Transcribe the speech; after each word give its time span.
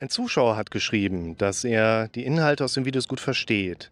Ein 0.00 0.08
Zuschauer 0.10 0.56
hat 0.56 0.70
geschrieben, 0.70 1.38
dass 1.38 1.64
er 1.64 2.08
die 2.08 2.24
Inhalte 2.24 2.64
aus 2.64 2.74
den 2.74 2.84
Videos 2.84 3.08
gut 3.08 3.20
versteht. 3.20 3.90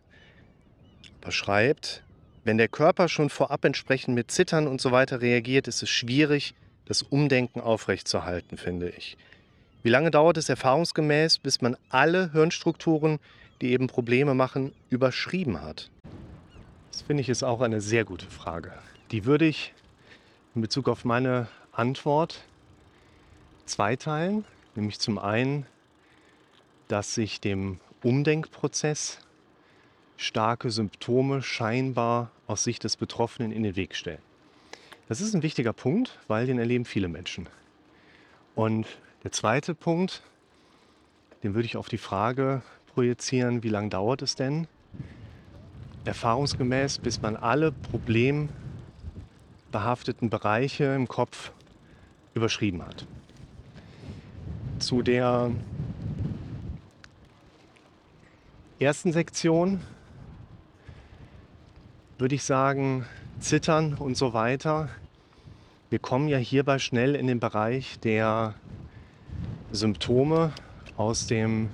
Er 1.21 1.31
schreibt, 1.31 2.03
wenn 2.45 2.59
der 2.59 2.69
Körper 2.69 3.09
schon 3.09 3.31
vorab 3.31 3.65
entsprechend 3.65 4.15
mit 4.15 4.31
Zittern 4.31 4.67
und 4.67 4.81
so 4.81 4.91
weiter 4.91 5.21
reagiert, 5.21 5.69
ist 5.69 5.83
es 5.83 5.89
schwierig, 5.89 6.55
das 6.87 7.03
Umdenken 7.03 7.61
aufrechtzuerhalten, 7.61 8.59
finde 8.59 8.91
ich. 8.91 9.17
Wie 9.85 9.91
lange 9.91 10.11
dauert 10.11 10.37
es 10.37 10.49
erfahrungsgemäß, 10.49 11.39
bis 11.39 11.61
man 11.61 11.77
alle 11.89 12.33
Hirnstrukturen, 12.33 13.21
die 13.61 13.71
eben 13.71 13.87
Probleme 13.87 14.35
machen, 14.35 14.73
überschrieben 14.91 15.63
hat? 15.63 15.89
Das 16.91 17.03
finde 17.03 17.21
ich 17.21 17.29
ist 17.29 17.45
auch 17.45 17.61
eine 17.61 17.81
sehr 17.81 18.05
gute 18.05 18.27
Frage. 18.27 18.73
Die 19.13 19.25
würde 19.25 19.47
ich 19.47 19.73
in 20.55 20.63
Bezug 20.63 20.89
auf 20.89 21.05
meine 21.05 21.47
Antwort 21.73 22.43
zweiteilen. 23.67 24.45
Nämlich 24.75 24.99
zum 24.99 25.19
einen, 25.19 25.67
dass 26.93 27.15
sich 27.15 27.41
dem 27.41 27.81
Umdenkprozess 28.03 29.19
starke 30.19 30.71
Symptome 30.71 31.43
scheinbar 31.43 32.31
aus 32.47 32.65
Sicht 32.65 32.85
des 32.85 32.99
Betroffenen 32.99 33.51
in 33.51 33.63
den 33.63 33.77
Weg 33.77 33.97
stellen. 33.97 34.21
Das 35.09 35.23
ist 35.23 35.35
ein 35.35 35.43
wichtiger 35.43 35.73
Punkt, 35.73 36.19
weil 36.29 36.47
den 36.47 36.59
erleben 36.59 36.85
viele 36.85 37.09
Menschen. 37.09 37.49
Und 38.55 38.87
der 39.25 39.33
zweite 39.33 39.75
Punkt, 39.75 40.21
den 41.43 41.55
würde 41.55 41.65
ich 41.65 41.79
auf 41.79 41.89
die 41.89 41.97
Frage 41.97 42.61
projizieren, 42.93 43.63
wie 43.63 43.71
lange 43.71 43.89
dauert 43.89 44.21
es 44.21 44.35
denn, 44.35 44.69
erfahrungsgemäß, 46.05 46.99
bis 46.99 47.23
man 47.23 47.37
alle 47.37 47.73
problembehafteten 47.73 50.29
Bereiche 50.29 50.95
im 50.95 51.09
Kopf 51.09 51.53
überschrieben 52.35 52.85
hat. 52.85 53.07
Zu 54.79 55.01
der 55.01 55.53
ersten 58.83 59.13
Sektion 59.13 59.81
würde 62.19 62.35
ich 62.35 62.43
sagen, 62.43 63.07
Zittern 63.39 63.95
und 63.95 64.17
so 64.17 64.33
weiter. 64.35 64.89
Wir 65.91 65.99
kommen 65.99 66.29
ja 66.29 66.39
hierbei 66.39 66.79
schnell 66.79 67.15
in 67.15 67.27
den 67.27 67.41
Bereich 67.41 67.99
der 68.01 68.55
Symptome 69.73 70.53
aus 70.97 71.27
dem 71.27 71.69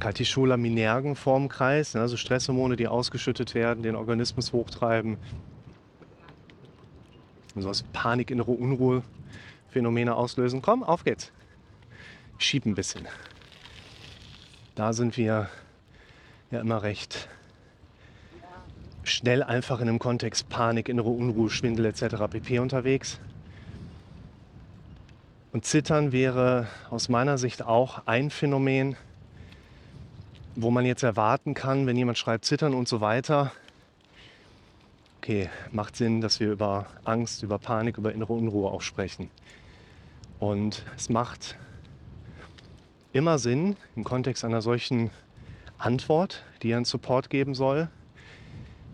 Katecholamminergen-Formkreis, 0.00 1.96
also 1.96 2.16
Stresshormone, 2.16 2.76
die 2.76 2.86
ausgeschüttet 2.86 3.54
werden, 3.54 3.82
den 3.82 3.96
Organismus 3.96 4.52
hochtreiben, 4.52 5.16
so 7.56 7.68
was 7.68 7.82
Panik, 7.92 8.30
innere 8.30 8.52
Unruhe, 8.52 9.02
Phänomene 9.68 10.14
auslösen. 10.14 10.62
Komm, 10.62 10.82
auf 10.82 11.04
geht's. 11.04 11.32
Schieb 12.38 12.66
ein 12.66 12.74
bisschen. 12.74 13.06
Da 14.78 14.92
sind 14.92 15.16
wir 15.16 15.48
ja 16.52 16.60
immer 16.60 16.84
recht 16.84 17.28
schnell 19.02 19.42
einfach 19.42 19.80
in 19.80 19.88
einem 19.88 19.98
Kontext 19.98 20.48
Panik, 20.50 20.88
innere 20.88 21.08
Unruhe, 21.08 21.50
Schwindel 21.50 21.86
etc. 21.86 22.14
pp. 22.30 22.60
unterwegs. 22.60 23.18
Und 25.52 25.64
Zittern 25.64 26.12
wäre 26.12 26.68
aus 26.90 27.08
meiner 27.08 27.38
Sicht 27.38 27.62
auch 27.62 28.06
ein 28.06 28.30
Phänomen, 28.30 28.94
wo 30.54 30.70
man 30.70 30.86
jetzt 30.86 31.02
erwarten 31.02 31.54
kann, 31.54 31.88
wenn 31.88 31.96
jemand 31.96 32.16
schreibt 32.16 32.44
Zittern 32.44 32.72
und 32.72 32.86
so 32.86 33.00
weiter. 33.00 33.50
Okay, 35.20 35.50
macht 35.72 35.96
Sinn, 35.96 36.20
dass 36.20 36.38
wir 36.38 36.52
über 36.52 36.86
Angst, 37.02 37.42
über 37.42 37.58
Panik, 37.58 37.98
über 37.98 38.12
innere 38.12 38.32
Unruhe 38.32 38.70
auch 38.70 38.82
sprechen. 38.82 39.28
Und 40.38 40.84
es 40.96 41.08
macht 41.08 41.56
immer 43.18 43.38
Sinn 43.38 43.76
im 43.96 44.04
Kontext 44.04 44.44
einer 44.44 44.62
solchen 44.62 45.10
Antwort, 45.76 46.44
die 46.62 46.72
einen 46.72 46.84
Support 46.84 47.30
geben 47.30 47.54
soll, 47.54 47.88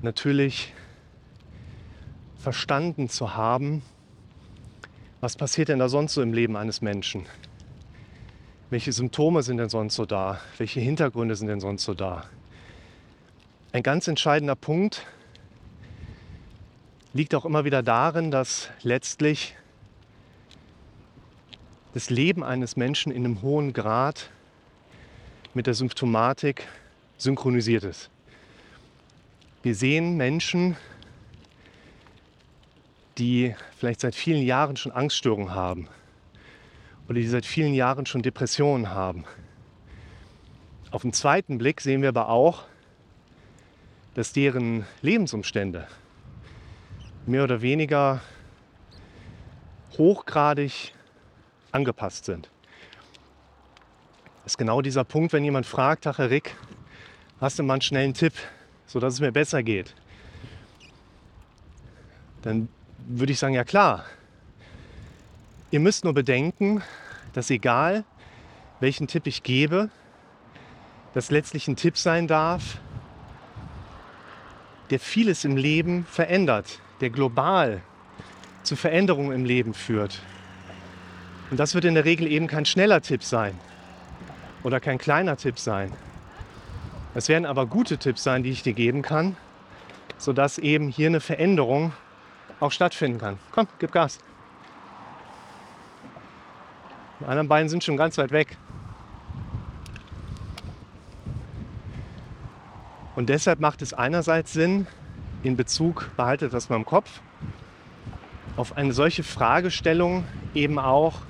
natürlich 0.00 0.73
verstanden 2.39 3.11
zu 3.11 3.36
haben, 3.36 3.83
was 5.20 5.36
passiert 5.36 5.68
denn 5.68 5.79
da 5.79 5.89
sonst 5.89 6.14
so 6.14 6.23
im 6.23 6.33
Leben 6.33 6.57
eines 6.57 6.80
Menschen? 6.80 7.27
Welche 8.70 8.92
Symptome 8.92 9.42
sind 9.42 9.58
denn 9.58 9.68
sonst 9.68 9.95
so 9.95 10.07
da? 10.07 10.40
Welche 10.57 10.80
Hintergründe 10.80 11.36
sind 11.36 11.48
denn 11.48 11.61
sonst 11.61 11.84
so 11.84 11.92
da? 11.92 12.24
Ein 13.73 13.83
ganz 13.83 14.08
entscheidender 14.08 14.57
Punkt 14.57 15.07
liegt 17.13 17.34
auch 17.34 17.45
immer 17.45 17.64
wieder 17.64 17.83
darin, 17.83 18.30
dass 18.30 18.70
letztlich 18.83 19.55
das 21.94 22.10
Leben 22.10 22.42
eines 22.42 22.77
Menschen 22.77 23.12
in 23.12 23.24
einem 23.24 23.40
hohen 23.40 23.72
Grad 23.72 24.28
mit 25.55 25.68
der 25.68 25.74
Symptomatik 25.74 26.66
synchronisiert 27.16 27.84
ist. 27.84 28.10
Wir 29.62 29.77
sehen 29.77 30.16
Menschen, 30.16 30.77
die 33.16 33.54
vielleicht 33.77 34.00
seit 34.00 34.16
vielen 34.16 34.42
Jahren 34.42 34.77
schon 34.77 34.90
Angststörungen 34.90 35.54
haben 35.54 35.86
oder 37.08 37.20
die 37.20 37.28
seit 37.28 37.46
vielen 37.46 37.74
Jahren 37.74 38.06
schon 38.06 38.22
Depressionen 38.22 38.90
haben. 38.90 39.24
Auf 40.90 41.02
den 41.02 41.12
zweiten 41.12 41.58
Blick 41.58 41.80
sehen 41.80 42.02
wir 42.02 42.08
aber 42.08 42.28
auch, 42.28 42.64
dass 44.14 44.33
deren 44.33 44.84
Lebensumstände 45.00 45.86
mehr 47.24 47.44
oder 47.44 47.62
weniger 47.62 48.20
hochgradig 49.96 50.92
angepasst 51.74 52.24
sind. 52.24 52.48
Das 54.45 54.52
ist 54.52 54.58
genau 54.58 54.83
dieser 54.83 55.05
Punkt, 55.05 55.33
wenn 55.33 55.45
jemand 55.45 55.67
fragt, 55.67 56.07
ach 56.07 56.18
Herr 56.18 56.30
Rick, 56.30 56.55
hast 57.40 57.58
du 57.58 57.62
mal 57.62 57.74
einen 57.74 57.83
schnellen 57.83 58.14
Tipp? 58.14 58.35
sodass 58.86 59.14
es 59.14 59.20
mir 59.20 59.33
besser 59.33 59.62
geht, 59.62 59.95
dann 62.42 62.68
würde 63.08 63.33
ich 63.33 63.39
sagen, 63.39 63.55
ja 63.55 63.64
klar. 63.64 64.05
Ihr 65.70 65.80
müsst 65.80 66.05
nur 66.05 66.14
bedenken, 66.14 66.83
dass 67.33 67.51
egal 67.51 68.05
welchen 68.80 69.08
Tipp 69.08 69.27
ich 69.27 69.42
gebe, 69.42 69.90
das 71.14 71.30
letztlich 71.30 71.67
ein 71.68 71.77
Tipp 71.77 71.96
sein 71.96 72.29
darf, 72.29 72.79
der 74.90 75.01
vieles 75.01 75.45
im 75.45 75.57
Leben 75.57 76.05
verändert, 76.05 76.80
der 77.01 77.11
global 77.11 77.83
zu 78.63 78.77
Veränderungen 78.77 79.33
im 79.33 79.45
Leben 79.45 79.74
führt. 79.74 80.20
Und 81.54 81.60
das 81.60 81.76
wird 81.76 81.84
in 81.84 81.94
der 81.94 82.04
Regel 82.04 82.26
eben 82.26 82.48
kein 82.48 82.64
schneller 82.64 83.00
Tipp 83.00 83.22
sein 83.22 83.56
oder 84.64 84.80
kein 84.80 84.98
kleiner 84.98 85.36
Tipp 85.36 85.56
sein, 85.56 85.92
es 87.14 87.28
werden 87.28 87.46
aber 87.46 87.66
gute 87.66 87.96
Tipps 87.96 88.24
sein, 88.24 88.42
die 88.42 88.50
ich 88.50 88.64
dir 88.64 88.72
geben 88.72 89.02
kann, 89.02 89.36
sodass 90.18 90.58
eben 90.58 90.88
hier 90.88 91.06
eine 91.06 91.20
Veränderung 91.20 91.92
auch 92.58 92.72
stattfinden 92.72 93.20
kann. 93.20 93.38
Komm, 93.52 93.68
gib 93.78 93.92
Gas. 93.92 94.18
Die 97.20 97.24
anderen 97.26 97.46
beiden 97.46 97.68
sind 97.68 97.84
schon 97.84 97.96
ganz 97.96 98.18
weit 98.18 98.32
weg. 98.32 98.56
Und 103.14 103.28
deshalb 103.28 103.60
macht 103.60 103.80
es 103.80 103.94
einerseits 103.94 104.52
Sinn, 104.52 104.88
in 105.44 105.56
Bezug, 105.56 106.10
behaltet 106.16 106.52
das 106.52 106.68
mal 106.68 106.74
im 106.74 106.84
Kopf, 106.84 107.20
auf 108.56 108.76
eine 108.76 108.92
solche 108.92 109.22
Fragestellung 109.22 110.24
eben 110.52 110.80
auch 110.80 111.20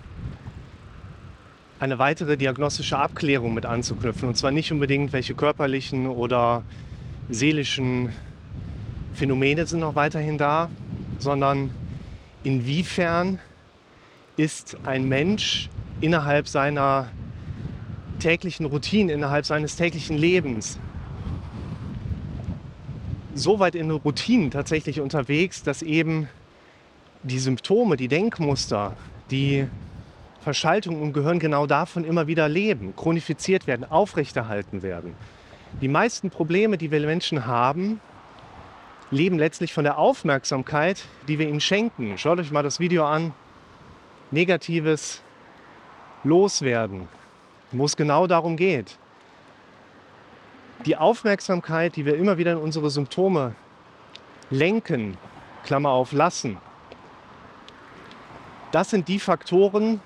eine 1.80 1.98
weitere 1.98 2.36
diagnostische 2.36 2.98
Abklärung 2.98 3.54
mit 3.54 3.66
anzuknüpfen. 3.66 4.28
Und 4.28 4.36
zwar 4.36 4.50
nicht 4.50 4.72
unbedingt, 4.72 5.12
welche 5.12 5.34
körperlichen 5.34 6.06
oder 6.06 6.62
seelischen 7.28 8.10
Phänomene 9.14 9.66
sind 9.66 9.80
noch 9.80 9.94
weiterhin 9.94 10.38
da, 10.38 10.70
sondern 11.18 11.70
inwiefern 12.42 13.38
ist 14.36 14.76
ein 14.84 15.08
Mensch 15.08 15.68
innerhalb 16.00 16.48
seiner 16.48 17.08
täglichen 18.18 18.66
Routine, 18.66 19.12
innerhalb 19.12 19.46
seines 19.46 19.76
täglichen 19.76 20.16
Lebens 20.16 20.78
so 23.34 23.58
weit 23.58 23.74
in 23.74 23.90
Routinen 23.90 24.50
tatsächlich 24.50 25.00
unterwegs, 25.00 25.62
dass 25.62 25.82
eben 25.82 26.28
die 27.22 27.38
Symptome, 27.38 27.96
die 27.96 28.08
Denkmuster, 28.08 28.96
die 29.30 29.66
Verschaltung 30.44 31.02
im 31.02 31.14
Gehirn 31.14 31.38
genau 31.38 31.66
davon 31.66 32.04
immer 32.04 32.26
wieder 32.26 32.50
leben, 32.50 32.94
chronifiziert 32.94 33.66
werden, 33.66 33.90
aufrechterhalten 33.90 34.82
werden. 34.82 35.16
Die 35.80 35.88
meisten 35.88 36.28
Probleme, 36.28 36.76
die 36.76 36.90
wir 36.90 37.00
Menschen 37.00 37.46
haben, 37.46 38.00
leben 39.10 39.38
letztlich 39.38 39.72
von 39.72 39.84
der 39.84 39.98
Aufmerksamkeit, 39.98 41.06
die 41.28 41.38
wir 41.38 41.48
ihnen 41.48 41.60
schenken. 41.60 42.18
Schaut 42.18 42.38
euch 42.38 42.52
mal 42.52 42.62
das 42.62 42.78
Video 42.78 43.06
an. 43.06 43.32
Negatives 44.30 45.22
Loswerden, 46.24 47.08
wo 47.72 47.86
es 47.86 47.96
genau 47.96 48.26
darum 48.26 48.56
geht. 48.56 48.98
Die 50.84 50.96
Aufmerksamkeit, 50.96 51.96
die 51.96 52.04
wir 52.04 52.16
immer 52.16 52.36
wieder 52.36 52.52
in 52.52 52.58
unsere 52.58 52.90
Symptome 52.90 53.54
lenken, 54.50 55.16
Klammer 55.64 55.90
auf, 55.90 56.12
lassen, 56.12 56.58
das 58.72 58.90
sind 58.90 59.08
die 59.08 59.20
Faktoren, 59.20 60.00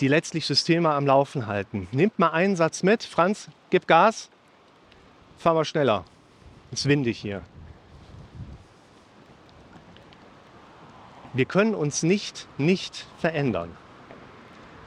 die 0.00 0.08
letztlich 0.08 0.46
Systeme 0.46 0.90
am 0.90 1.06
Laufen 1.06 1.46
halten. 1.46 1.86
Nehmt 1.92 2.18
mal 2.18 2.30
einen 2.30 2.56
Satz 2.56 2.82
mit. 2.82 3.02
Franz, 3.02 3.48
gib 3.68 3.86
Gas. 3.86 4.30
Fahr 5.38 5.54
mal 5.54 5.64
schneller. 5.64 6.04
Es 6.72 6.80
ist 6.80 6.88
windig 6.88 7.18
hier. 7.18 7.42
Wir 11.32 11.44
können 11.44 11.74
uns 11.74 12.02
nicht 12.02 12.48
nicht 12.58 13.06
verändern. 13.18 13.70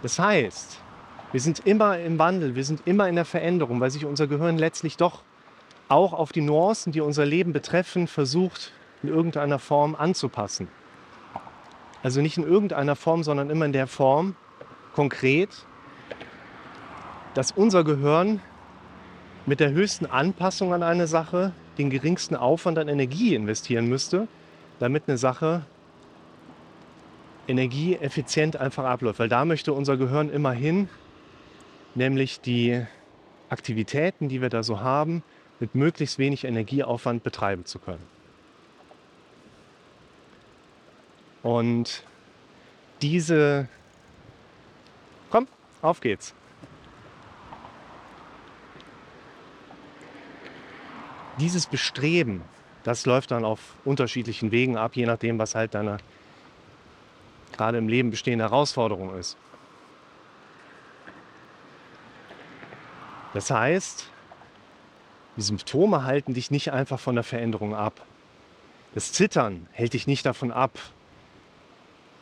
Das 0.01 0.19
heißt, 0.19 0.79
wir 1.31 1.39
sind 1.39 1.59
immer 1.65 1.97
im 1.99 2.19
Wandel, 2.19 2.55
wir 2.55 2.65
sind 2.65 2.81
immer 2.85 3.07
in 3.07 3.15
der 3.15 3.25
Veränderung, 3.25 3.79
weil 3.79 3.89
sich 3.89 4.05
unser 4.05 4.27
Gehirn 4.27 4.57
letztlich 4.57 4.97
doch 4.97 5.21
auch 5.87 6.13
auf 6.13 6.31
die 6.31 6.41
Nuancen, 6.41 6.91
die 6.91 7.01
unser 7.01 7.25
Leben 7.25 7.53
betreffen, 7.53 8.07
versucht 8.07 8.73
in 9.01 9.09
irgendeiner 9.09 9.59
Form 9.59 9.95
anzupassen. 9.95 10.67
Also 12.01 12.21
nicht 12.21 12.37
in 12.37 12.43
irgendeiner 12.43 12.95
Form, 12.95 13.23
sondern 13.23 13.49
immer 13.49 13.65
in 13.65 13.73
der 13.73 13.87
Form, 13.87 14.35
konkret, 14.93 15.49
dass 17.33 17.51
unser 17.51 17.83
Gehirn 17.83 18.41
mit 19.45 19.59
der 19.59 19.71
höchsten 19.71 20.05
Anpassung 20.05 20.73
an 20.73 20.83
eine 20.83 21.07
Sache 21.07 21.51
den 21.77 21.89
geringsten 21.89 22.35
Aufwand 22.35 22.77
an 22.77 22.87
Energie 22.87 23.35
investieren 23.35 23.87
müsste, 23.87 24.27
damit 24.79 25.03
eine 25.07 25.17
Sache 25.17 25.65
energieeffizient 27.47 28.55
einfach 28.55 28.85
abläuft. 28.85 29.19
Weil 29.19 29.29
da 29.29 29.43
möchte 29.45 29.73
unser 29.73 29.97
Gehirn 29.97 30.29
immer 30.29 30.53
hin, 30.53 30.87
nämlich 31.95 32.39
die 32.39 32.85
Aktivitäten, 33.49 34.29
die 34.29 34.41
wir 34.41 34.49
da 34.49 34.63
so 34.63 34.79
haben, 34.79 35.23
mit 35.59 35.75
möglichst 35.75 36.17
wenig 36.19 36.45
Energieaufwand 36.45 37.23
betreiben 37.23 37.65
zu 37.65 37.79
können. 37.79 38.03
Und 41.41 42.03
diese... 43.01 43.67
Auf 45.83 45.99
geht's. 45.99 46.33
Dieses 51.39 51.65
Bestreben, 51.65 52.41
das 52.83 53.05
läuft 53.05 53.31
dann 53.31 53.43
auf 53.43 53.59
unterschiedlichen 53.83 54.51
Wegen 54.51 54.77
ab, 54.77 54.95
je 54.95 55.05
nachdem, 55.05 55.37
was 55.39 55.55
halt 55.55 55.73
deine 55.73 55.97
gerade 57.51 57.77
im 57.77 57.87
Leben 57.87 58.11
bestehende 58.11 58.45
Herausforderung 58.45 59.15
ist. 59.17 59.37
Das 63.33 63.51
heißt, 63.51 64.09
die 65.35 65.41
Symptome 65.41 66.05
halten 66.05 66.33
dich 66.33 66.49
nicht 66.49 66.71
einfach 66.71 66.99
von 66.99 67.15
der 67.15 67.23
Veränderung 67.23 67.75
ab. 67.75 68.05
Das 68.93 69.11
Zittern 69.11 69.67
hält 69.71 69.93
dich 69.93 70.07
nicht 70.07 70.25
davon 70.25 70.51
ab, 70.51 70.79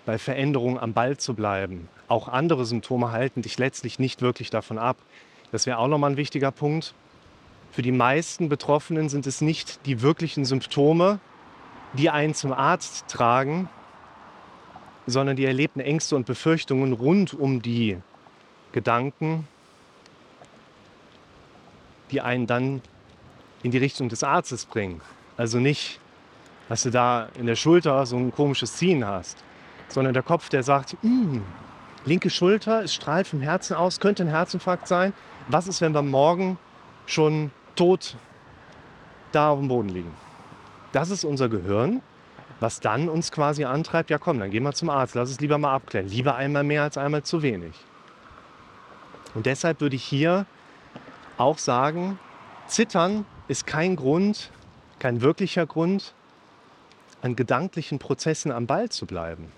bei 0.06 0.18
Veränderungen 0.18 0.78
am 0.78 0.94
Ball 0.94 1.18
zu 1.18 1.34
bleiben. 1.34 1.88
Auch 2.08 2.28
andere 2.28 2.66
Symptome 2.66 3.12
halten 3.12 3.42
dich 3.42 3.58
letztlich 3.58 4.00
nicht 4.00 4.22
wirklich 4.22 4.50
davon 4.50 4.78
ab. 4.78 4.98
Das 5.52 5.66
wäre 5.66 5.78
auch 5.78 5.88
nochmal 5.88 6.12
ein 6.12 6.18
wichtiger 6.18 6.52
Punkt. 6.52 6.94
Für 7.72 7.82
die 7.82 7.92
meisten 7.92 8.50
Betroffenen 8.50 9.10
sind 9.10 9.28
es 9.28 9.42
nicht 9.42 9.86
die 9.86 10.02
wirklichen 10.02 10.44
Symptome, 10.46 11.20
die 11.94 12.10
einen 12.10 12.34
zum 12.34 12.52
Arzt 12.52 13.08
tragen, 13.08 13.70
sondern 15.08 15.36
die 15.36 15.46
erlebten 15.46 15.80
Ängste 15.80 16.16
und 16.16 16.26
Befürchtungen 16.26 16.94
rund 16.94 17.34
um 17.34 17.62
die 17.62 17.98
Gedanken, 18.72 19.48
die 22.12 22.22
einen 22.22 22.48
dann 22.48 22.82
in 23.64 23.72
die 23.72 23.78
Richtung 23.78 24.10
des 24.10 24.24
Arztes 24.24 24.66
bringen. 24.66 25.02
Also 25.38 25.60
nicht, 25.60 26.00
dass 26.70 26.84
du 26.84 26.90
da 26.90 27.30
in 27.38 27.46
der 27.46 27.56
Schulter 27.56 28.06
so 28.06 28.18
ein 28.18 28.32
komisches 28.32 28.76
Ziehen 28.76 29.06
hast, 29.06 29.44
sondern 29.92 30.14
der 30.14 30.24
Kopf, 30.24 30.50
der 30.50 30.64
sagt, 30.64 30.98
hm, 31.02 31.44
linke 32.06 32.30
Schulter, 32.30 32.84
es 32.84 32.94
strahlt 32.94 33.28
vom 33.28 33.42
Herzen 33.42 33.76
aus, 33.76 34.00
könnte 34.00 34.24
ein 34.24 34.30
Herzinfarkt 34.30 34.88
sein. 34.88 35.14
Was 35.48 35.68
ist, 35.68 35.82
wenn 35.82 35.94
wir 35.94 36.02
morgen 36.02 36.58
schon 37.06 37.52
tot 37.76 38.16
da 39.32 39.50
auf 39.50 39.60
dem 39.60 39.68
Boden 39.68 39.90
liegen? 39.90 40.14
Das 40.92 41.10
ist 41.10 41.24
unser 41.24 41.50
Gehirn, 41.50 42.02
was 42.60 42.80
dann 42.80 43.10
uns 43.10 43.32
quasi 43.32 43.66
antreibt, 43.66 44.10
ja 44.10 44.18
komm, 44.18 44.40
dann 44.40 44.52
gehen 44.52 44.64
wir 44.64 44.74
zum 44.74 44.90
Arzt, 44.90 45.16
lass 45.16 45.30
es 45.30 45.40
lieber 45.40 45.58
mal 45.58 45.74
abklären. 45.74 46.08
Lieber 46.08 46.36
einmal 46.36 46.64
mehr 46.64 46.84
als 46.84 46.98
einmal 46.98 47.24
zu 47.24 47.42
wenig. 47.42 47.74
Und 49.34 49.46
deshalb 49.46 49.82
würde 49.82 49.96
ich 49.96 50.04
hier 50.04 50.46
auch 51.38 51.58
sagen, 51.58 52.20
Zittern 52.68 53.26
ist 53.48 53.66
kein 53.66 53.96
Grund, 53.96 54.52
kein 55.00 55.22
wirklicher 55.22 55.66
Grund, 55.66 56.14
an 57.22 57.36
gedanklichen 57.36 58.00
Prozessen 58.00 58.52
am 58.52 58.68
Ball 58.68 58.90
zu 58.90 59.06
bleiben. 59.06 59.52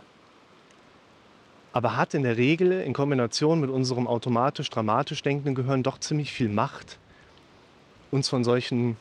Aber 1.74 1.98
hat 1.98 2.14
in 2.14 2.24
der 2.24 2.38
Regel 2.38 2.72
in 2.72 2.94
Kombination 2.94 3.60
mit 3.60 3.70
unserem 3.70 4.08
automatisch 4.08 4.70
dramatisch 4.70 5.22
denkenden 5.22 5.56
Gehirn 5.56 5.84
doch 5.84 6.00
ziemlich 6.00 6.32
viel 6.32 6.48
Macht, 6.48 6.98
uns 8.12 8.30
von 8.30 8.44
solchen 8.44 8.96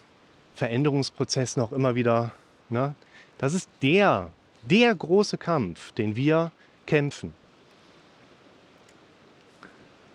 Veränderungsprozessen 0.55 1.63
auch 1.63 1.73
immer 1.73 1.95
wieder. 1.95 2.33
Ne? 2.69 2.95
Das 3.39 3.55
ist 3.55 3.69
der, 3.83 4.31
der 4.63 4.95
große 4.95 5.39
Kampf, 5.39 5.93
den 5.93 6.17
wir 6.17 6.51
kämpfen. 6.87 7.35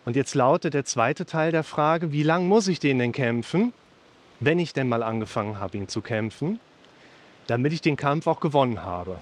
Und 0.03 0.15
jetzt 0.15 0.35
lautet 0.35 0.73
der 0.73 0.83
zweite 0.83 1.25
Teil 1.25 1.51
der 1.51 1.63
Frage, 1.63 2.11
wie 2.11 2.23
lange 2.23 2.45
muss 2.45 2.67
ich 2.67 2.79
den 2.79 2.99
denn 2.99 3.11
kämpfen? 3.13 3.71
wenn 4.39 4.59
ich 4.59 4.73
denn 4.73 4.87
mal 4.87 5.03
angefangen 5.03 5.59
habe, 5.59 5.77
ihn 5.77 5.87
zu 5.87 6.01
kämpfen, 6.01 6.59
damit 7.47 7.73
ich 7.73 7.81
den 7.81 7.95
Kampf 7.95 8.27
auch 8.27 8.39
gewonnen 8.39 8.83
habe? 8.83 9.19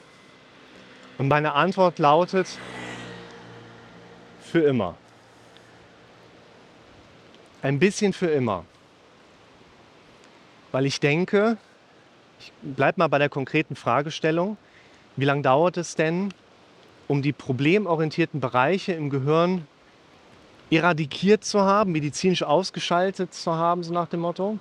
Und 1.17 1.27
meine 1.27 1.53
Antwort 1.53 1.99
lautet, 1.99 2.59
für 4.55 4.61
immer. 4.61 4.95
Ein 7.61 7.77
bisschen 7.77 8.13
für 8.13 8.27
immer. 8.27 8.63
Weil 10.71 10.85
ich 10.85 11.01
denke, 11.01 11.57
ich 12.39 12.53
bleibe 12.61 13.01
mal 13.01 13.09
bei 13.09 13.17
der 13.17 13.27
konkreten 13.27 13.75
Fragestellung, 13.75 14.55
wie 15.17 15.25
lange 15.25 15.41
dauert 15.41 15.75
es 15.75 15.95
denn, 15.95 16.33
um 17.09 17.21
die 17.21 17.33
problemorientierten 17.33 18.39
Bereiche 18.39 18.93
im 18.93 19.09
Gehirn 19.09 19.67
eradikiert 20.71 21.43
zu 21.43 21.59
haben, 21.59 21.91
medizinisch 21.91 22.43
ausgeschaltet 22.43 23.33
zu 23.33 23.55
haben, 23.55 23.83
so 23.83 23.91
nach 23.91 24.07
dem 24.07 24.21
Motto? 24.21 24.57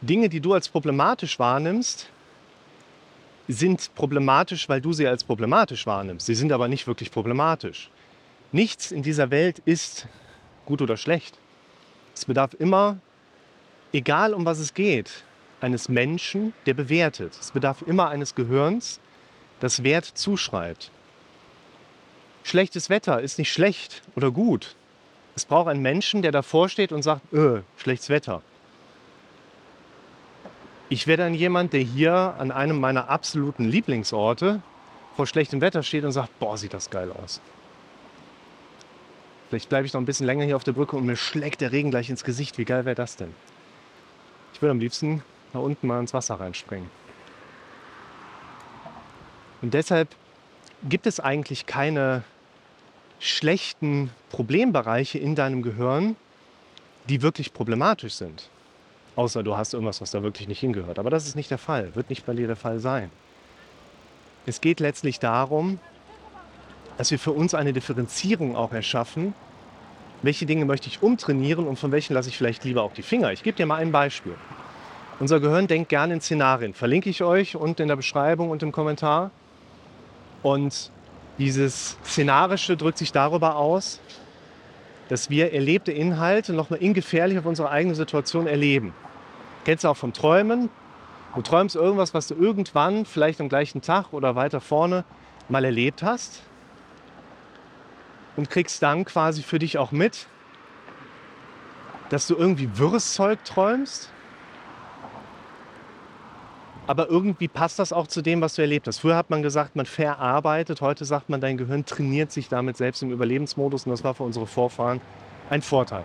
Dinge, 0.00 0.28
die 0.28 0.38
du 0.38 0.54
als 0.54 0.68
problematisch 0.68 1.40
wahrnimmst, 1.40 2.08
sind 3.48 3.94
problematisch, 3.94 4.68
weil 4.68 4.80
du 4.80 4.92
sie 4.92 5.06
als 5.06 5.24
problematisch 5.24 5.86
wahrnimmst. 5.86 6.26
Sie 6.26 6.34
sind 6.34 6.52
aber 6.52 6.68
nicht 6.68 6.86
wirklich 6.86 7.10
problematisch. 7.10 7.90
Nichts 8.52 8.90
in 8.90 9.02
dieser 9.02 9.30
Welt 9.30 9.60
ist 9.64 10.06
gut 10.64 10.80
oder 10.80 10.96
schlecht. 10.96 11.38
Es 12.14 12.24
bedarf 12.24 12.54
immer, 12.58 12.98
egal 13.92 14.32
um 14.32 14.44
was 14.44 14.58
es 14.58 14.74
geht, 14.74 15.24
eines 15.60 15.88
Menschen, 15.88 16.52
der 16.66 16.74
bewertet. 16.74 17.36
Es 17.40 17.50
bedarf 17.50 17.82
immer 17.82 18.08
eines 18.08 18.34
Gehirns, 18.34 19.00
das 19.60 19.82
Wert 19.82 20.04
zuschreibt. 20.04 20.90
Schlechtes 22.42 22.90
Wetter 22.90 23.20
ist 23.20 23.38
nicht 23.38 23.52
schlecht 23.52 24.02
oder 24.14 24.30
gut. 24.30 24.76
Es 25.34 25.46
braucht 25.46 25.68
einen 25.68 25.82
Menschen, 25.82 26.22
der 26.22 26.30
davor 26.32 26.68
steht 26.68 26.92
und 26.92 27.02
sagt, 27.02 27.32
öh, 27.32 27.62
schlechtes 27.76 28.10
Wetter. 28.10 28.42
Ich 30.88 31.06
wäre 31.06 31.18
dann 31.18 31.34
jemand, 31.34 31.72
der 31.72 31.80
hier 31.80 32.34
an 32.38 32.50
einem 32.50 32.78
meiner 32.78 33.08
absoluten 33.08 33.64
Lieblingsorte 33.64 34.60
vor 35.16 35.26
schlechtem 35.26 35.60
Wetter 35.60 35.82
steht 35.82 36.04
und 36.04 36.12
sagt, 36.12 36.38
boah, 36.38 36.58
sieht 36.58 36.74
das 36.74 36.90
geil 36.90 37.10
aus. 37.12 37.40
Vielleicht 39.48 39.68
bleibe 39.68 39.86
ich 39.86 39.92
noch 39.92 40.00
ein 40.00 40.06
bisschen 40.06 40.26
länger 40.26 40.44
hier 40.44 40.56
auf 40.56 40.64
der 40.64 40.72
Brücke 40.72 40.96
und 40.96 41.06
mir 41.06 41.16
schlägt 41.16 41.60
der 41.60 41.72
Regen 41.72 41.90
gleich 41.90 42.10
ins 42.10 42.24
Gesicht. 42.24 42.58
Wie 42.58 42.64
geil 42.64 42.84
wäre 42.84 42.96
das 42.96 43.16
denn? 43.16 43.34
Ich 44.52 44.60
würde 44.60 44.72
am 44.72 44.80
liebsten 44.80 45.22
da 45.52 45.60
unten 45.60 45.86
mal 45.86 46.00
ins 46.00 46.12
Wasser 46.12 46.34
reinspringen. 46.34 46.90
Und 49.62 49.72
deshalb 49.72 50.08
gibt 50.82 51.06
es 51.06 51.20
eigentlich 51.20 51.66
keine 51.66 52.24
schlechten 53.20 54.10
Problembereiche 54.30 55.18
in 55.18 55.34
deinem 55.34 55.62
Gehirn, 55.62 56.16
die 57.08 57.22
wirklich 57.22 57.54
problematisch 57.54 58.14
sind. 58.14 58.50
Außer 59.16 59.42
du 59.42 59.56
hast 59.56 59.74
irgendwas, 59.74 60.00
was 60.00 60.10
da 60.10 60.22
wirklich 60.22 60.48
nicht 60.48 60.60
hingehört. 60.60 60.98
Aber 60.98 61.10
das 61.10 61.26
ist 61.26 61.36
nicht 61.36 61.50
der 61.50 61.58
Fall, 61.58 61.94
wird 61.94 62.10
nicht 62.10 62.26
bei 62.26 62.34
dir 62.34 62.46
der 62.46 62.56
Fall 62.56 62.80
sein. 62.80 63.10
Es 64.46 64.60
geht 64.60 64.80
letztlich 64.80 65.20
darum, 65.20 65.78
dass 66.98 67.10
wir 67.10 67.18
für 67.18 67.32
uns 67.32 67.54
eine 67.54 67.72
Differenzierung 67.72 68.56
auch 68.56 68.72
erschaffen. 68.72 69.34
Welche 70.22 70.46
Dinge 70.46 70.64
möchte 70.64 70.88
ich 70.88 71.02
umtrainieren 71.02 71.66
und 71.66 71.78
von 71.78 71.92
welchen 71.92 72.14
lasse 72.14 72.28
ich 72.28 72.36
vielleicht 72.36 72.64
lieber 72.64 72.82
auch 72.82 72.92
die 72.92 73.02
Finger? 73.02 73.32
Ich 73.32 73.42
gebe 73.42 73.56
dir 73.56 73.66
mal 73.66 73.76
ein 73.76 73.92
Beispiel. 73.92 74.34
Unser 75.20 75.38
Gehirn 75.38 75.66
denkt 75.66 75.88
gerne 75.88 76.14
in 76.14 76.20
Szenarien. 76.20 76.74
Verlinke 76.74 77.08
ich 77.08 77.22
euch 77.22 77.56
unten 77.56 77.82
in 77.82 77.88
der 77.88 77.96
Beschreibung 77.96 78.50
und 78.50 78.62
im 78.62 78.72
Kommentar. 78.72 79.30
Und 80.42 80.90
dieses 81.38 81.96
Szenarische 82.04 82.76
drückt 82.76 82.98
sich 82.98 83.12
darüber 83.12 83.56
aus, 83.56 84.00
dass 85.08 85.30
wir 85.30 85.52
erlebte 85.52 85.92
Inhalte 85.92 86.52
nochmal 86.52 86.80
ingefährlich 86.80 87.38
auf 87.38 87.46
unsere 87.46 87.70
eigene 87.70 87.94
Situation 87.94 88.46
erleben. 88.46 88.94
Kennst 89.64 89.84
du 89.84 89.88
auch 89.88 89.96
vom 89.96 90.12
Träumen? 90.12 90.70
Du 91.34 91.42
träumst 91.42 91.74
irgendwas, 91.74 92.14
was 92.14 92.28
du 92.28 92.34
irgendwann, 92.34 93.06
vielleicht 93.06 93.40
am 93.40 93.48
gleichen 93.48 93.82
Tag 93.82 94.12
oder 94.12 94.36
weiter 94.36 94.60
vorne, 94.60 95.04
mal 95.48 95.64
erlebt 95.64 96.02
hast 96.02 96.42
und 98.36 98.50
kriegst 98.50 98.82
dann 98.82 99.04
quasi 99.04 99.42
für 99.42 99.58
dich 99.58 99.78
auch 99.78 99.92
mit, 99.92 100.26
dass 102.10 102.26
du 102.26 102.36
irgendwie 102.36 102.78
wirres 102.78 103.14
Zeug 103.14 103.44
träumst, 103.44 104.10
aber 106.86 107.08
irgendwie 107.08 107.48
passt 107.48 107.78
das 107.78 107.92
auch 107.92 108.06
zu 108.06 108.20
dem, 108.20 108.40
was 108.40 108.54
du 108.54 108.62
erlebt 108.62 108.86
hast. 108.86 108.98
Früher 108.98 109.16
hat 109.16 109.30
man 109.30 109.42
gesagt, 109.42 109.74
man 109.74 109.86
verarbeitet, 109.86 110.80
heute 110.80 111.04
sagt 111.04 111.30
man, 111.30 111.40
dein 111.40 111.56
Gehirn 111.56 111.86
trainiert 111.86 112.30
sich 112.30 112.48
damit 112.48 112.76
selbst 112.76 113.02
im 113.02 113.10
Überlebensmodus 113.10 113.86
und 113.86 113.90
das 113.90 114.04
war 114.04 114.14
für 114.14 114.22
unsere 114.22 114.46
Vorfahren 114.46 115.00
ein 115.48 115.62
Vorteil. 115.62 116.04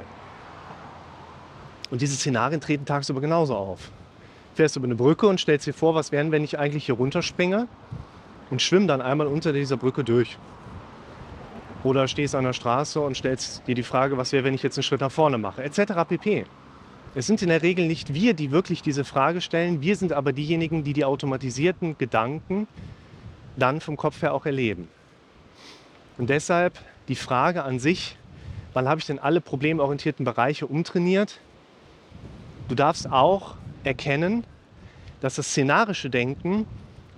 Und 1.91 2.01
diese 2.01 2.15
Szenarien 2.15 2.62
treten 2.62 2.86
tagsüber 2.86 3.19
genauso 3.19 3.55
auf. 3.55 3.91
Fährst 4.55 4.75
über 4.75 4.86
eine 4.86 4.95
Brücke 4.95 5.27
und 5.27 5.39
stellst 5.39 5.67
dir 5.67 5.74
vor, 5.74 5.95
was 5.95 6.12
wäre, 6.12 6.31
wenn 6.31 6.43
ich 6.43 6.59
eigentlich 6.59 6.86
hier 6.86 6.95
runterspringe 6.95 7.67
und 8.50 8.62
schwimme 8.62 8.88
dann 8.88 9.01
einmal 9.01 9.27
unter 9.27 9.53
dieser 9.53 9.77
Brücke 9.77 10.03
durch. 10.03 10.38
Oder 11.83 12.07
stehst 12.07 12.36
an 12.36 12.43
der 12.43 12.53
Straße 12.53 13.00
und 13.00 13.15
stellst 13.15 13.65
dir 13.67 13.75
die 13.75 13.83
Frage, 13.83 14.17
was 14.17 14.31
wäre, 14.31 14.43
wenn 14.43 14.53
ich 14.53 14.63
jetzt 14.63 14.77
einen 14.77 14.83
Schritt 14.83 15.01
nach 15.01 15.12
vorne 15.12 15.38
mache, 15.38 15.63
etc. 15.63 15.93
pp. 16.07 16.45
Es 17.15 17.25
sind 17.25 17.41
in 17.41 17.49
der 17.49 17.63
Regel 17.63 17.87
nicht 17.87 18.13
wir, 18.13 18.33
die 18.35 18.51
wirklich 18.51 18.83
diese 18.83 19.03
Frage 19.03 19.41
stellen. 19.41 19.81
Wir 19.81 19.95
sind 19.95 20.13
aber 20.13 20.31
diejenigen, 20.31 20.83
die 20.83 20.93
die 20.93 21.05
automatisierten 21.05 21.97
Gedanken 21.97 22.67
dann 23.57 23.81
vom 23.81 23.97
Kopf 23.97 24.21
her 24.21 24.33
auch 24.33 24.45
erleben. 24.45 24.87
Und 26.17 26.29
deshalb 26.29 26.79
die 27.07 27.15
Frage 27.15 27.63
an 27.63 27.79
sich, 27.79 28.15
wann 28.73 28.87
habe 28.87 28.99
ich 28.99 29.07
denn 29.07 29.17
alle 29.17 29.41
problemorientierten 29.41 30.23
Bereiche 30.23 30.67
umtrainiert? 30.67 31.39
Du 32.67 32.75
darfst 32.75 33.11
auch 33.11 33.55
erkennen, 33.83 34.43
dass 35.21 35.35
das 35.35 35.47
szenarische 35.47 36.11
Denken 36.11 36.67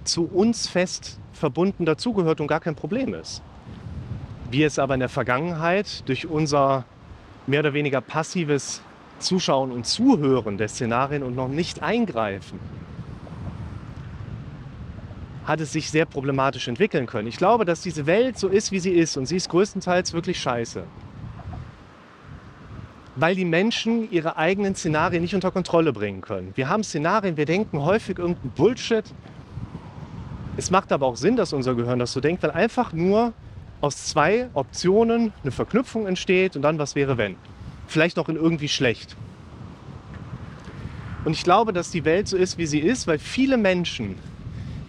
zu 0.05 0.23
uns 0.25 0.67
fest 0.67 1.19
verbunden 1.33 1.85
dazugehört 1.85 2.39
und 2.39 2.47
gar 2.47 2.61
kein 2.61 2.75
Problem 2.75 3.13
ist. 3.13 3.41
Wir 4.49 4.67
es 4.67 4.79
aber 4.79 4.93
in 4.93 5.01
der 5.01 5.09
Vergangenheit 5.09 6.07
durch 6.07 6.27
unser 6.27 6.85
mehr 7.45 7.59
oder 7.59 7.73
weniger 7.73 7.99
passives 7.99 8.81
Zuschauen 9.21 9.71
und 9.71 9.85
Zuhören 9.85 10.57
der 10.57 10.67
Szenarien 10.67 11.23
und 11.23 11.35
noch 11.35 11.47
nicht 11.47 11.81
eingreifen, 11.81 12.59
hat 15.45 15.59
es 15.59 15.71
sich 15.71 15.89
sehr 15.89 16.05
problematisch 16.05 16.67
entwickeln 16.67 17.07
können. 17.07 17.27
Ich 17.27 17.37
glaube, 17.37 17.65
dass 17.65 17.81
diese 17.81 18.05
Welt 18.05 18.37
so 18.37 18.47
ist, 18.47 18.71
wie 18.71 18.79
sie 18.79 18.91
ist 18.91 19.17
und 19.17 19.25
sie 19.25 19.35
ist 19.37 19.49
größtenteils 19.49 20.13
wirklich 20.13 20.39
scheiße. 20.39 20.83
Weil 23.15 23.35
die 23.35 23.45
Menschen 23.45 24.09
ihre 24.11 24.37
eigenen 24.37 24.75
Szenarien 24.75 25.21
nicht 25.21 25.35
unter 25.35 25.51
Kontrolle 25.51 25.93
bringen 25.93 26.21
können. 26.21 26.51
Wir 26.55 26.69
haben 26.69 26.83
Szenarien, 26.83 27.37
wir 27.37 27.45
denken 27.45 27.81
häufig 27.81 28.19
irgendeinen 28.19 28.51
Bullshit. 28.51 29.03
Es 30.57 30.69
macht 30.71 30.91
aber 30.91 31.07
auch 31.07 31.17
Sinn, 31.17 31.35
dass 31.35 31.53
unser 31.53 31.75
Gehirn 31.75 31.99
das 31.99 32.13
so 32.13 32.21
denkt, 32.21 32.43
weil 32.43 32.51
einfach 32.51 32.93
nur 32.93 33.33
aus 33.81 34.05
zwei 34.05 34.49
Optionen 34.53 35.33
eine 35.41 35.51
Verknüpfung 35.51 36.05
entsteht 36.05 36.55
und 36.55 36.61
dann 36.61 36.77
was 36.77 36.95
wäre, 36.95 37.17
wenn 37.17 37.35
vielleicht 37.91 38.17
noch 38.17 38.29
in 38.29 38.35
irgendwie 38.35 38.69
schlecht. 38.69 39.15
Und 41.23 41.33
ich 41.33 41.43
glaube, 41.43 41.73
dass 41.73 41.91
die 41.91 42.05
Welt 42.05 42.27
so 42.27 42.37
ist, 42.37 42.57
wie 42.57 42.65
sie 42.65 42.79
ist, 42.79 43.05
weil 43.05 43.19
viele 43.19 43.57
Menschen 43.57 44.17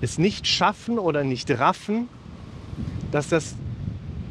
es 0.01 0.19
nicht 0.19 0.47
schaffen 0.47 0.99
oder 0.99 1.25
nicht 1.25 1.51
raffen, 1.51 2.09
dass 3.11 3.29
das 3.29 3.55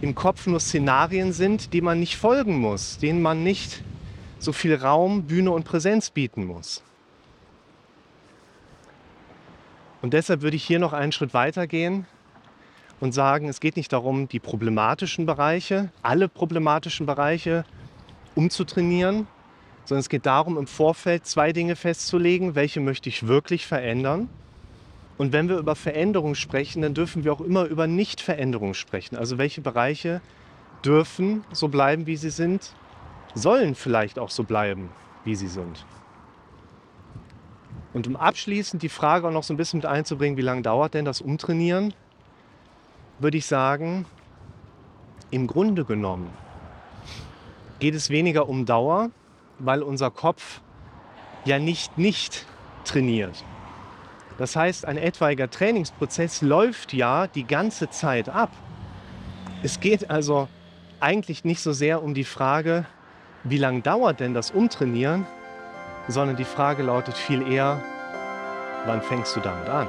im 0.01 0.15
Kopf 0.15 0.47
nur 0.47 0.59
Szenarien 0.59 1.31
sind, 1.31 1.73
die 1.73 1.81
man 1.81 1.99
nicht 1.99 2.17
folgen 2.17 2.59
muss, 2.59 2.97
denen 2.97 3.21
man 3.21 3.43
nicht 3.43 3.83
so 4.39 4.51
viel 4.51 4.73
Raum, 4.73 5.23
Bühne 5.23 5.51
und 5.51 5.63
Präsenz 5.63 6.09
bieten 6.09 6.45
muss. 6.45 6.81
Und 10.01 10.13
deshalb 10.13 10.41
würde 10.41 10.57
ich 10.57 10.63
hier 10.63 10.79
noch 10.79 10.93
einen 10.93 11.11
Schritt 11.11 11.35
weiter 11.35 11.67
gehen 11.67 12.07
und 12.99 13.13
sagen, 13.13 13.47
es 13.47 13.59
geht 13.59 13.75
nicht 13.75 13.93
darum, 13.93 14.27
die 14.27 14.39
problematischen 14.39 15.27
Bereiche, 15.27 15.91
alle 16.01 16.27
problematischen 16.27 17.05
Bereiche 17.05 17.63
umzutrainieren, 18.35 19.27
sondern 19.85 20.01
es 20.01 20.09
geht 20.09 20.25
darum, 20.25 20.57
im 20.57 20.67
Vorfeld 20.67 21.25
zwei 21.25 21.51
Dinge 21.51 21.75
festzulegen, 21.75 22.55
welche 22.55 22.79
möchte 22.79 23.09
ich 23.09 23.27
wirklich 23.27 23.65
verändern. 23.65 24.29
Und 25.17 25.33
wenn 25.33 25.49
wir 25.49 25.57
über 25.57 25.75
Veränderung 25.75 26.35
sprechen, 26.35 26.81
dann 26.81 26.93
dürfen 26.93 27.23
wir 27.23 27.33
auch 27.33 27.41
immer 27.41 27.65
über 27.65 27.87
Nicht-Veränderung 27.87 28.73
sprechen. 28.73 29.15
Also 29.15 29.37
welche 29.37 29.61
Bereiche 29.61 30.21
dürfen 30.83 31.43
so 31.51 31.67
bleiben, 31.67 32.07
wie 32.07 32.17
sie 32.17 32.31
sind, 32.31 32.73
sollen 33.35 33.75
vielleicht 33.75 34.17
auch 34.17 34.29
so 34.29 34.43
bleiben, 34.43 34.89
wie 35.25 35.35
sie 35.35 35.47
sind. 35.47 35.85
Und 37.93 38.07
um 38.07 38.15
abschließend 38.15 38.81
die 38.81 38.89
Frage 38.89 39.27
auch 39.27 39.31
noch 39.31 39.43
so 39.43 39.53
ein 39.53 39.57
bisschen 39.57 39.79
mit 39.79 39.85
einzubringen, 39.85 40.37
wie 40.37 40.41
lange 40.41 40.61
dauert 40.61 40.93
denn 40.93 41.05
das 41.05 41.21
Umtrainieren, 41.21 41.93
würde 43.19 43.37
ich 43.37 43.45
sagen, 43.45 44.05
im 45.29 45.47
Grunde 45.47 45.85
genommen 45.85 46.29
geht 47.81 47.95
es 47.95 48.11
weniger 48.11 48.47
um 48.47 48.65
Dauer, 48.65 49.09
weil 49.59 49.81
unser 49.81 50.11
Kopf 50.11 50.61
ja 51.45 51.59
nicht 51.59 51.97
nicht 51.97 52.45
trainiert. 52.85 53.43
Das 54.37 54.55
heißt, 54.55 54.85
ein 54.85 54.97
etwaiger 54.97 55.49
Trainingsprozess 55.49 56.41
läuft 56.41 56.93
ja 56.93 57.27
die 57.27 57.43
ganze 57.43 57.89
Zeit 57.89 58.29
ab. 58.29 58.51
Es 59.63 59.79
geht 59.79 60.09
also 60.09 60.47
eigentlich 60.99 61.43
nicht 61.43 61.61
so 61.61 61.73
sehr 61.73 62.03
um 62.03 62.13
die 62.13 62.23
Frage, 62.23 62.85
wie 63.43 63.57
lange 63.57 63.81
dauert 63.81 64.19
denn 64.19 64.35
das 64.35 64.51
Umtrainieren, 64.51 65.25
sondern 66.07 66.37
die 66.37 66.45
Frage 66.45 66.83
lautet 66.83 67.17
viel 67.17 67.51
eher, 67.51 67.81
wann 68.85 69.01
fängst 69.01 69.35
du 69.35 69.39
damit 69.39 69.67
an? 69.67 69.87